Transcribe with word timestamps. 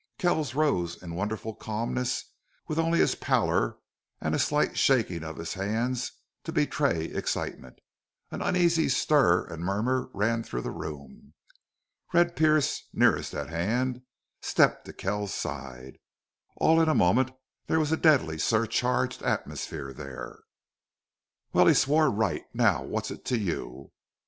Kells 0.17 0.55
rose 0.55 0.95
in 1.03 1.13
wonderful 1.13 1.53
calmness, 1.53 2.31
with 2.67 2.79
only 2.79 2.97
his 2.97 3.13
pallor 3.13 3.77
and 4.19 4.33
a 4.33 4.39
slight 4.39 4.75
shaking 4.75 5.23
of 5.23 5.37
his 5.37 5.53
hands 5.53 6.13
to 6.43 6.51
betray 6.51 7.03
excitement. 7.05 7.77
An 8.31 8.41
uneasy 8.41 8.89
stir 8.89 9.43
and 9.45 9.63
murmur 9.63 10.09
ran 10.15 10.41
through 10.41 10.63
the 10.63 10.71
room. 10.71 11.35
Red 12.15 12.35
Pearce, 12.35 12.85
nearest 12.91 13.35
at 13.35 13.49
hand, 13.49 14.01
stepped 14.41 14.85
to 14.85 14.93
Kells's 14.93 15.35
side. 15.37 15.99
All 16.57 16.81
in 16.81 16.89
a 16.89 16.95
moment 16.95 17.29
there 17.67 17.79
was 17.79 17.91
a 17.91 17.95
deadly 17.95 18.39
surcharged 18.39 19.21
atmosphere 19.21 19.93
there. 19.93 20.39
"Well, 21.53 21.67
he 21.67 21.75
swore 21.75 22.09
right!... 22.09 22.41
Now 22.55 22.81
what's 22.81 23.11
it 23.11 23.23
to 23.25 23.37
you?" 23.37 23.91